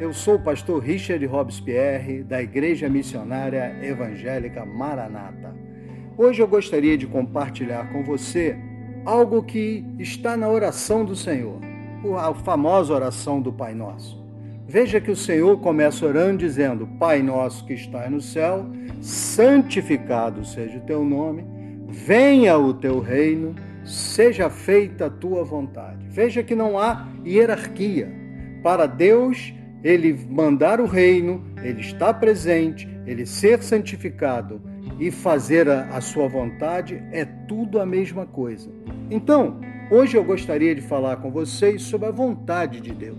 [0.00, 5.54] eu sou o pastor Richard Robespierre, da Igreja Missionária Evangélica Maranata.
[6.16, 8.56] Hoje eu gostaria de compartilhar com você
[9.04, 11.60] algo que está na oração do Senhor,
[12.18, 14.18] a famosa oração do Pai Nosso.
[14.66, 18.64] Veja que o Senhor começa orando dizendo: Pai nosso que está no céu,
[19.02, 21.44] santificado seja o teu nome,
[21.88, 23.54] venha o teu reino,
[23.84, 26.06] seja feita a tua vontade.
[26.08, 28.18] Veja que não há hierarquia.
[28.62, 34.60] Para Deus, ele mandar o reino, ele está presente, ele ser santificado
[34.98, 38.70] e fazer a, a, sua vontade é tudo a mesma coisa.
[39.10, 43.18] Então, hoje eu gostaria de falar com vocês sobre a vontade de Deus.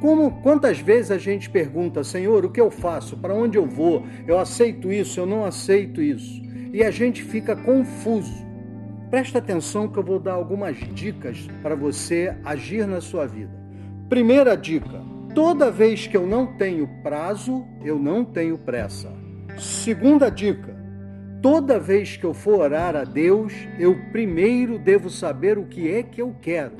[0.00, 3.16] Como quantas vezes a gente pergunta, Senhor, o que eu faço?
[3.16, 4.04] Para onde eu vou?
[4.26, 6.42] Eu aceito isso, eu não aceito isso.
[6.72, 8.44] E a gente fica confuso.
[9.10, 13.52] Presta atenção que eu vou dar algumas dicas para você agir na sua vida.
[14.08, 15.00] Primeira dica:
[15.34, 19.12] toda vez que eu não tenho prazo, eu não tenho pressa.
[19.58, 20.76] Segunda dica:
[21.40, 26.02] toda vez que eu for orar a Deus, eu primeiro devo saber o que é
[26.02, 26.76] que eu quero.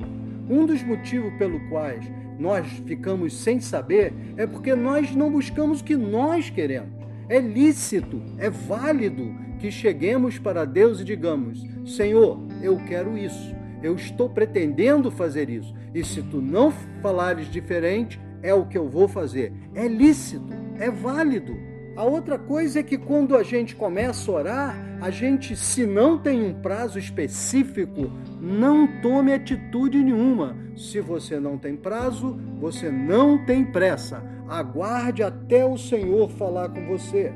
[0.49, 2.05] Um dos motivos pelo quais
[2.37, 6.91] nós ficamos sem saber é porque nós não buscamos o que nós queremos.
[7.29, 13.95] É lícito, é válido que cheguemos para Deus e digamos: Senhor, eu quero isso eu
[13.95, 15.75] estou pretendendo fazer isso.
[15.93, 19.53] E se tu não falares diferente, é o que eu vou fazer.
[19.73, 21.55] É lícito, é válido.
[21.95, 26.17] A outra coisa é que quando a gente começa a orar, a gente, se não
[26.17, 30.55] tem um prazo específico, não tome atitude nenhuma.
[30.75, 34.23] Se você não tem prazo, você não tem pressa.
[34.49, 37.31] Aguarde até o Senhor falar com você.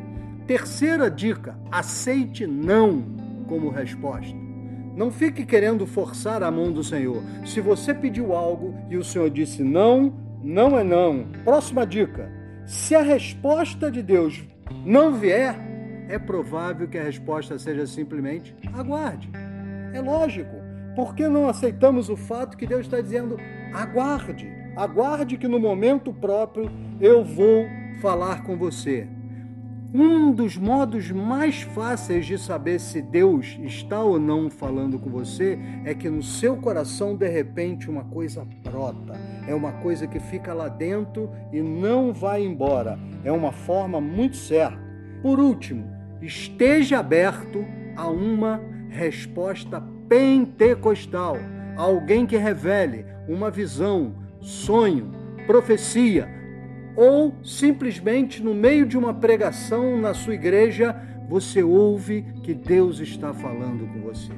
[0.47, 3.03] Terceira dica: aceite não
[3.47, 4.35] como resposta.
[4.95, 7.21] Não fique querendo forçar a mão do Senhor.
[7.45, 11.27] Se você pediu algo e o Senhor disse não, não é não.
[11.43, 12.31] Próxima dica:
[12.65, 14.43] se a resposta de Deus
[14.85, 15.55] não vier,
[16.09, 19.29] é provável que a resposta seja simplesmente aguarde.
[19.93, 20.55] É lógico.
[20.95, 23.37] Por que não aceitamos o fato que Deus está dizendo
[23.73, 24.51] aguarde?
[24.75, 27.65] Aguarde que no momento próprio eu vou
[28.01, 29.07] falar com você.
[29.93, 35.57] Um dos modos mais fáceis de saber se Deus está ou não falando com você
[35.85, 39.13] é que no seu coração, de repente, uma coisa brota.
[39.47, 42.99] É uma coisa que fica lá dentro e não vai embora.
[43.23, 44.77] É uma forma muito certa.
[45.21, 45.89] Por último,
[46.21, 47.63] esteja aberto
[47.95, 51.37] a uma resposta pentecostal.
[51.77, 55.11] Alguém que revele uma visão, sonho,
[55.45, 56.36] profecia
[56.97, 60.99] ou simplesmente no meio de uma pregação na sua igreja,
[61.29, 64.31] você ouve que Deus está falando com você.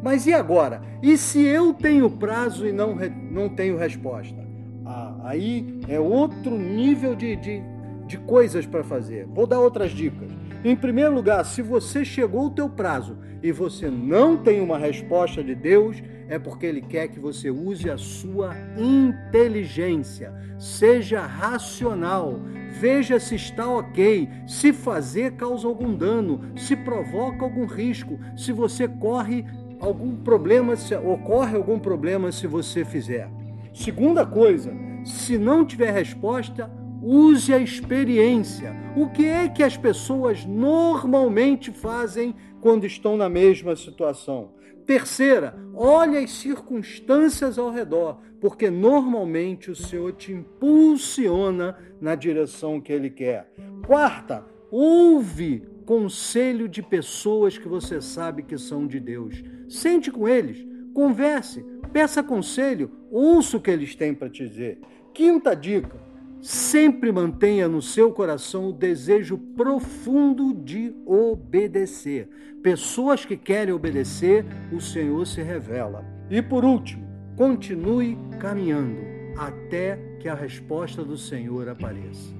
[0.00, 0.80] Mas e agora?
[1.02, 2.94] E se eu tenho prazo e não,
[3.30, 4.46] não tenho resposta?
[4.86, 7.62] Ah, aí é outro nível de, de,
[8.06, 9.26] de coisas para fazer.
[9.26, 10.30] Vou dar outras dicas.
[10.64, 15.44] Em primeiro lugar, se você chegou o teu prazo e você não tem uma resposta
[15.44, 20.32] de Deus, é porque ele quer que você use a sua inteligência.
[20.58, 22.40] Seja racional.
[22.80, 28.88] Veja se está ok, se fazer causa algum dano, se provoca algum risco, se você
[28.88, 29.44] corre
[29.78, 33.30] algum problema, se ocorre algum problema se você fizer.
[33.72, 34.72] Segunda coisa,
[35.04, 36.70] se não tiver resposta,
[37.06, 38.74] Use a experiência.
[38.96, 44.54] O que é que as pessoas normalmente fazem quando estão na mesma situação?
[44.86, 52.90] Terceira, olhe as circunstâncias ao redor, porque normalmente o Senhor te impulsiona na direção que
[52.90, 53.52] Ele quer.
[53.86, 59.44] Quarta, ouve conselho de pessoas que você sabe que são de Deus.
[59.68, 61.62] Sente com eles, converse,
[61.92, 64.80] peça conselho, ouça o que eles têm para te dizer.
[65.12, 66.13] Quinta dica,
[66.44, 72.28] Sempre mantenha no seu coração o desejo profundo de obedecer.
[72.62, 76.04] Pessoas que querem obedecer, o Senhor se revela.
[76.28, 77.02] E por último,
[77.34, 78.98] continue caminhando
[79.38, 82.34] até que a resposta do Senhor apareça.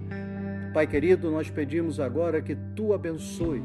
[0.75, 3.65] Pai querido, nós pedimos agora que tu abençoes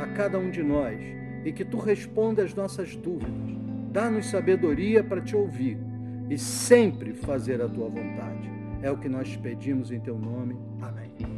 [0.00, 0.98] a cada um de nós
[1.44, 3.54] e que tu responda as nossas dúvidas.
[3.92, 5.76] Dá-nos sabedoria para te ouvir
[6.30, 8.63] e sempre fazer a tua vontade.
[8.84, 10.58] É o que nós pedimos em teu nome.
[10.82, 11.33] Amém.